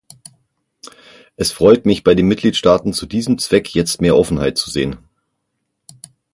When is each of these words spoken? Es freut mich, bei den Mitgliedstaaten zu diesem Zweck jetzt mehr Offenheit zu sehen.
Es 1.35 1.51
freut 1.51 1.85
mich, 1.85 2.03
bei 2.03 2.15
den 2.15 2.27
Mitgliedstaaten 2.27 2.91
zu 2.91 3.05
diesem 3.05 3.37
Zweck 3.37 3.75
jetzt 3.75 4.01
mehr 4.01 4.17
Offenheit 4.17 4.57
zu 4.57 4.71
sehen. 4.71 4.97